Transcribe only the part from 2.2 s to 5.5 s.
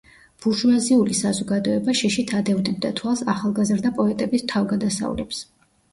ადევნებდა თვალს ახალგაზრდა პოეტების თავგადასავლებს.